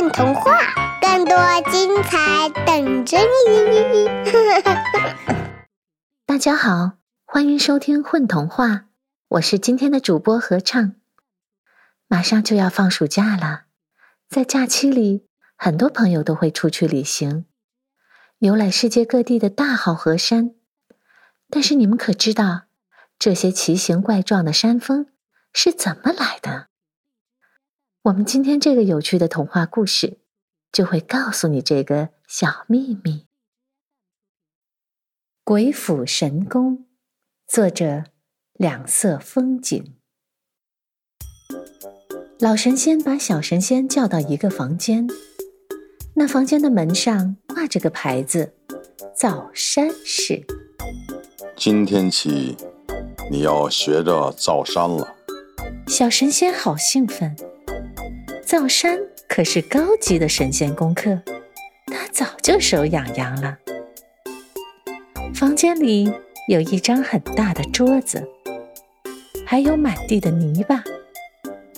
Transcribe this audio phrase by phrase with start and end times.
[0.00, 0.58] 混童话，
[1.02, 1.36] 更多
[1.70, 4.08] 精彩等着你！
[6.24, 6.92] 大家好，
[7.26, 8.68] 欢迎收听《混童话》，
[9.28, 10.94] 我是今天的主播合唱。
[12.08, 13.64] 马上就要放暑假了，
[14.26, 17.44] 在假期里，很多朋友都会出去旅行，
[18.38, 20.54] 游览世界各地的大好河山。
[21.50, 22.62] 但是你们可知道，
[23.18, 25.08] 这些奇形怪状的山峰
[25.52, 26.69] 是怎么来的？
[28.04, 30.16] 我们今天这个有趣的童话故事，
[30.72, 33.26] 就会告诉你这个小秘密。
[35.44, 36.86] 鬼斧神工，
[37.46, 38.04] 作者
[38.54, 39.96] 两色风景。
[42.38, 45.06] 老神仙把小神仙叫到一个房间，
[46.14, 48.54] 那房间的门上挂着个牌子
[49.14, 50.42] ：“造山室。”
[51.54, 52.56] 今天起，
[53.30, 55.14] 你要学着造山了。
[55.86, 57.36] 小神仙好兴奋。
[58.50, 61.22] 造山可是高级的神仙功课，
[61.86, 63.56] 他早就手痒痒了。
[65.32, 66.12] 房间里
[66.48, 68.28] 有一张很大的桌子，
[69.46, 70.82] 还有满地的泥巴。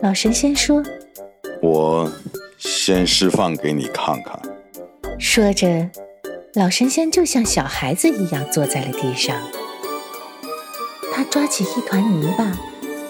[0.00, 0.80] 老神仙说
[1.60, 2.08] ：“我
[2.56, 4.40] 先示范给你看看。”
[5.18, 5.90] 说着，
[6.54, 9.36] 老神仙就像小孩子一样坐在了地上。
[11.12, 12.56] 他抓起一团泥巴，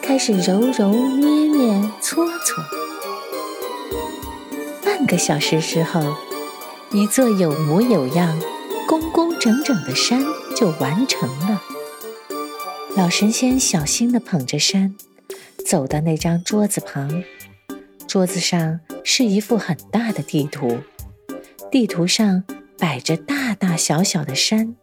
[0.01, 2.65] 开始揉揉捏捏搓搓。
[5.01, 6.15] 半个小时之后，
[6.93, 8.39] 一座有模有样、
[8.87, 10.23] 工工整整的山
[10.55, 11.63] 就完成了。
[12.95, 14.95] 老神仙小心地捧着山，
[15.67, 17.25] 走到那张桌子旁。
[18.07, 20.81] 桌子上是一幅很大的地图，
[21.71, 22.45] 地图上
[22.79, 24.77] 摆着大大小小的山，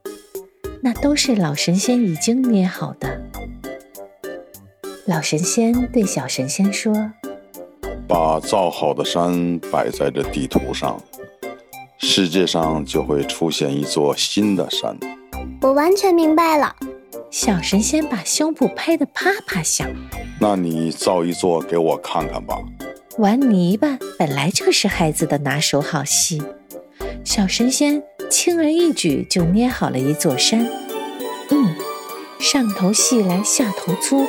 [0.82, 3.22] 那都是老神仙已经捏好的。
[5.06, 7.14] 老神仙对小神仙说。
[8.08, 10.98] 把造好的山摆在这地图上，
[11.98, 14.98] 世界上就会出现一座新的山。
[15.62, 16.74] 我完全明白了。
[17.30, 19.86] 小神仙把胸脯拍得啪啪响。
[20.40, 22.58] 那你造一座给我看看吧。
[23.18, 26.42] 玩泥巴本来就是孩子的拿手好戏。
[27.26, 30.66] 小神仙轻而易举就捏好了一座山。
[31.50, 31.76] 嗯，
[32.40, 34.26] 上头细来下头粗，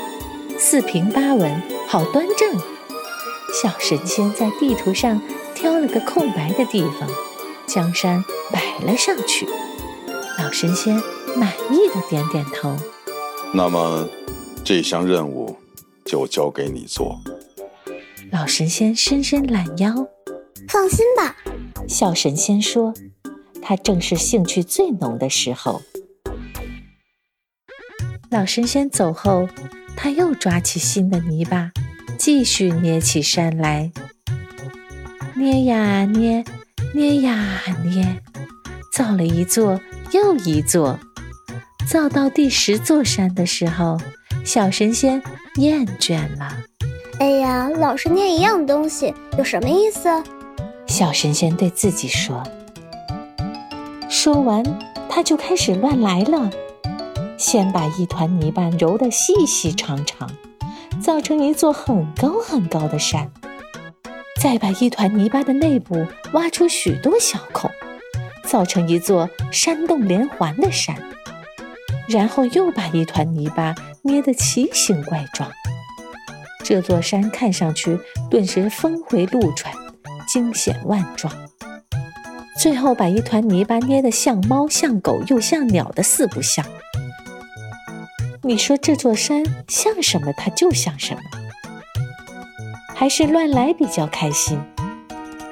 [0.59, 2.61] 四平八稳，好端正。
[3.53, 5.21] 小神仙在地图上
[5.55, 7.09] 挑了个空白的地方，
[7.67, 8.23] 将山
[8.53, 9.47] 摆了上去。
[10.39, 10.95] 老神仙
[11.37, 12.77] 满意的点点头。
[13.53, 14.09] 那么，
[14.63, 15.57] 这项任务
[16.05, 17.21] 就交给你做。
[18.31, 20.07] 老神仙伸伸懒腰，
[20.69, 21.37] 放心吧。
[21.89, 22.93] 小神仙说
[23.63, 25.81] ：“他正是兴趣最浓的时候。”
[28.31, 29.49] 老神仙走后，
[29.97, 31.73] 他又抓起新的泥巴。
[32.17, 33.91] 继续捏起山来，
[35.35, 36.45] 捏呀捏，
[36.95, 38.23] 捏呀捏，
[38.93, 39.81] 造了一座
[40.13, 40.99] 又一座。
[41.89, 43.99] 造到第十座山的时候，
[44.45, 45.23] 小神仙
[45.57, 46.57] 厌倦了。
[47.19, 50.09] 哎呀，老是捏一样东西，有什么意思？
[50.87, 52.43] 小神仙对自己说。
[54.09, 54.63] 说完，
[55.09, 56.51] 他就开始乱来了。
[57.37, 60.29] 先把一团泥巴揉得细细长长。
[61.09, 63.33] 造成一座很高很高的山，
[64.39, 67.71] 再把一团泥巴的内部挖出许多小孔，
[68.45, 70.95] 造成一座山洞连环的山，
[72.11, 75.51] 然后又把一团泥巴捏得奇形怪状，
[76.63, 77.99] 这座山看上去
[78.31, 79.73] 顿时峰回路转，
[80.29, 81.33] 惊险万状。
[82.59, 86.63] 最后把一团泥巴捏得像猫像狗又像鸟的四不像。
[88.49, 91.21] 你说这座山像什么，它就像什么，
[92.97, 94.59] 还是乱来比较开心。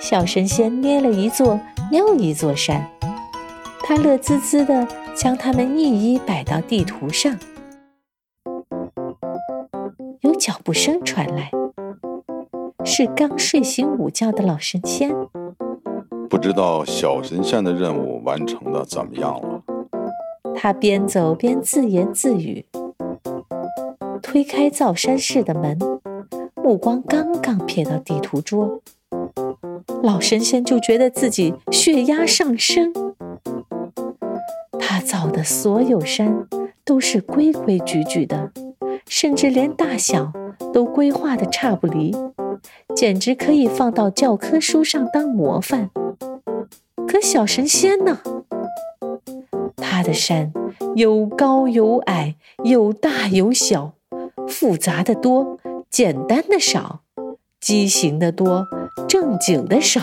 [0.00, 1.60] 小神仙捏了一座
[1.92, 2.90] 又一座山，
[3.84, 7.38] 他乐滋滋地将它们一一摆到地图上。
[10.22, 11.50] 有脚步声传来，
[12.82, 15.14] 是刚睡醒午觉的老神仙。
[16.30, 19.62] 不知道小神仙的任务完成的怎么样了？
[20.54, 22.64] 他边走边自言自语。
[24.36, 25.78] 推开造山室的门，
[26.56, 28.82] 目光刚刚瞥到地图桌，
[30.02, 32.92] 老神仙就觉得自己血压上升。
[34.78, 36.46] 他造的所有山
[36.84, 38.52] 都是规规矩矩的，
[39.08, 40.30] 甚至连大小
[40.70, 42.14] 都规划的差不离，
[42.94, 45.88] 简直可以放到教科书上当模范。
[47.08, 48.18] 可小神仙呢？
[49.78, 50.52] 他的山
[50.94, 52.34] 有高有矮，
[52.64, 53.94] 有大有小。
[54.48, 55.58] 复杂的多，
[55.90, 57.00] 简单的少；
[57.60, 58.66] 畸形的多，
[59.08, 60.00] 正经的少。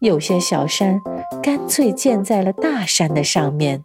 [0.00, 1.00] 有些小山
[1.42, 3.82] 干脆建在了大山的上面，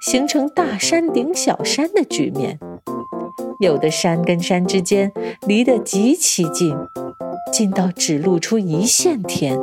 [0.00, 2.58] 形成大山顶小山的局面。
[3.60, 5.12] 有的山跟山之间
[5.46, 6.76] 离得极其近，
[7.52, 9.58] 近到只露出一线天。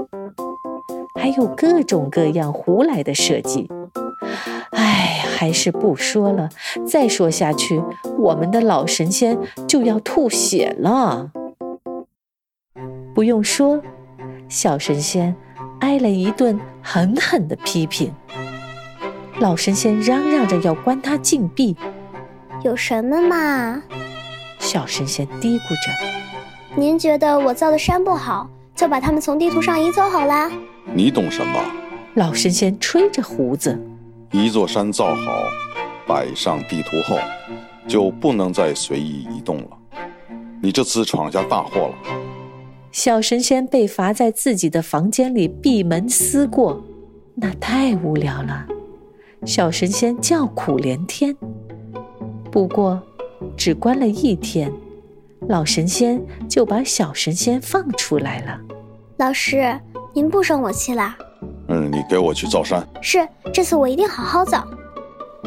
[1.19, 3.69] 还有各种各样胡来的设计。
[4.71, 6.47] 哎，还是不说了，
[6.87, 7.83] 再说下去，
[8.17, 9.37] 我们的老神仙
[9.67, 11.31] 就要吐血了。
[13.13, 13.81] 不用说，
[14.47, 15.35] 小神仙
[15.81, 18.13] 挨了一顿狠狠的批评。
[19.41, 21.75] 老神仙嚷嚷着要关他禁闭。
[22.63, 23.83] 有什么嘛？
[24.59, 25.91] 小神仙嘀咕着
[26.79, 30.49] ：“您觉得我造的山不好，就把它们从地图上移走好啦。”
[30.95, 31.59] 你懂什么？
[32.13, 33.77] 老神仙吹着胡子
[34.35, 35.43] ：“一座山造好，
[36.07, 37.15] 摆上地图后，
[37.87, 39.67] 就不能再随意移动了。
[40.59, 41.95] 你这次闯下大祸了。”
[42.91, 46.83] 小神仙被罚在自己的房间里闭门思过，
[47.35, 48.65] 那太无聊了。
[49.45, 51.35] 小神仙叫苦连天。
[52.51, 52.99] 不过，
[53.55, 54.71] 只关了一天，
[55.47, 56.19] 老神仙
[56.49, 58.59] 就把小神仙放出来了。
[59.17, 59.79] 老师，
[60.13, 61.15] 您不生我气啦？
[61.73, 62.87] 嗯，你给我去造山。
[63.01, 64.63] 是，这次我一定好好造。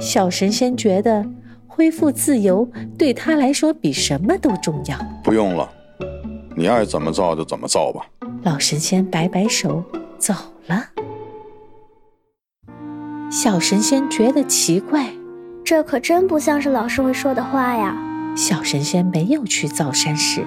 [0.00, 1.24] 小神仙觉得
[1.68, 2.68] 恢复自由
[2.98, 4.98] 对他来说比什么都重要。
[5.22, 5.70] 不用了。
[6.56, 8.04] 你爱怎么造就怎么造吧。
[8.42, 9.84] 老神仙摆摆手
[10.18, 10.34] 走
[10.66, 10.84] 了。
[13.30, 15.12] 小神仙觉得奇怪，
[15.64, 17.96] 这可真不像是老师会说的话呀。
[18.36, 20.44] 小神仙没有去造山时，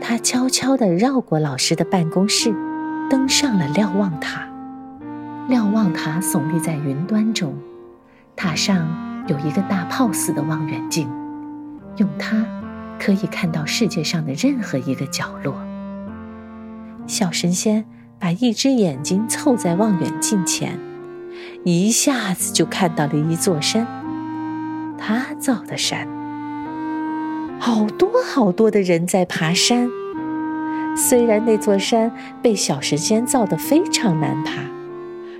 [0.00, 2.52] 他悄悄地绕过老师的办公室，
[3.08, 4.48] 登上了瞭望塔。
[5.48, 7.54] 瞭望塔耸立在云端中，
[8.36, 11.08] 塔上有一个大炮似的望远镜，
[11.96, 12.46] 用它。
[13.04, 15.56] 可以看到世界上的任何一个角落。
[17.08, 17.84] 小神仙
[18.20, 20.78] 把一只眼睛凑在望远镜前，
[21.64, 23.84] 一下子就看到了一座山，
[24.96, 26.06] 他造的山。
[27.58, 29.90] 好多好多的人在爬山。
[30.96, 34.52] 虽然那座山被小神仙造的非常难爬，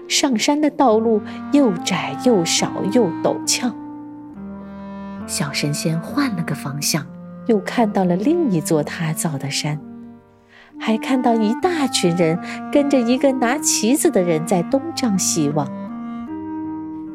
[0.09, 1.21] 上山的道路
[1.53, 3.75] 又窄又少又陡峭。
[5.27, 7.07] 小神仙换了个方向。
[7.47, 9.81] 又看到了另一座他造的山，
[10.79, 12.39] 还看到一大群人
[12.71, 15.67] 跟着一个拿旗子的人在东张西望。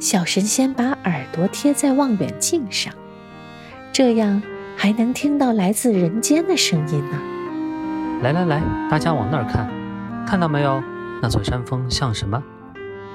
[0.01, 2.93] 小神仙把耳朵贴在望远镜上，
[3.93, 4.41] 这样
[4.75, 7.17] 还能听到来自人间的声音呢。
[8.21, 8.61] 来来来，
[8.91, 9.65] 大家往那儿看，
[10.27, 10.83] 看到没有？
[11.21, 12.43] 那座山峰像什么？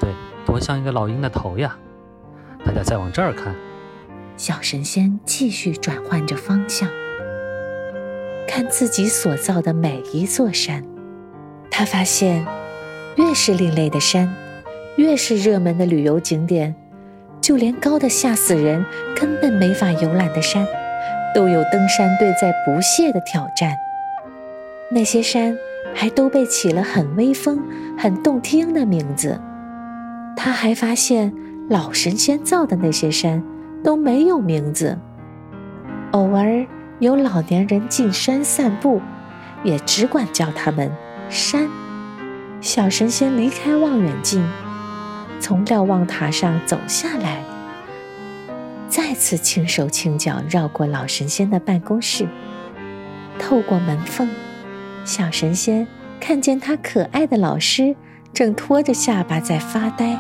[0.02, 0.10] 对，
[0.44, 1.76] 多像一个老鹰的头呀！
[2.66, 3.54] 大家再往这儿看。
[4.37, 6.88] 小神仙继续转换着方向。
[8.49, 10.82] 看自己所造的每一座山，
[11.70, 12.44] 他发现，
[13.14, 14.34] 越是另类的山，
[14.96, 16.75] 越是热门的旅游景点，
[17.40, 18.84] 就连高的吓死人、
[19.14, 20.66] 根本没法游览的山，
[21.32, 23.76] 都有登山队在不懈的挑战。
[24.90, 25.56] 那些山
[25.94, 27.62] 还都被起了很威风、
[27.96, 29.40] 很动听的名字。
[30.37, 31.32] 他还发现，
[31.69, 33.43] 老神仙造的那些山
[33.82, 34.99] 都没有名字，
[36.12, 36.67] 偶尔。
[36.99, 39.00] 有老年人进山散步，
[39.64, 40.88] 也只管叫他们
[41.29, 41.69] 山。
[42.61, 44.48] 小神仙离开望远镜，
[45.41, 47.43] 从瞭望塔上走下来，
[48.89, 52.29] 再次轻手轻脚绕过老神仙的办公室。
[53.36, 54.29] 透过门缝，
[55.05, 55.84] 小神仙
[56.20, 57.96] 看见他可爱的老师
[58.34, 60.19] 正托着下巴在发呆。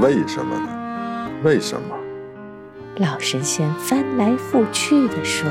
[0.00, 1.30] 为什么呢？
[1.42, 1.96] 为什么？
[2.96, 5.48] 老神仙翻来覆去地说。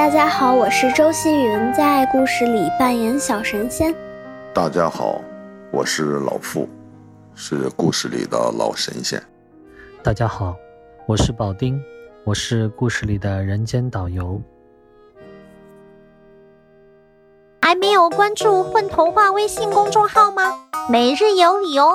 [0.00, 3.94] 大家好，我是周希云，在故事里扮演小神仙。
[4.54, 5.20] 大家好，
[5.70, 6.66] 我是老傅，
[7.34, 9.22] 是故事里的老神仙。
[10.02, 10.56] 大家好，
[11.04, 11.78] 我是宝丁，
[12.24, 14.40] 我是故事里的人间导游。
[17.60, 20.44] 还没有关注“混童话”微信公众号吗？
[20.88, 21.92] 每日有礼哦。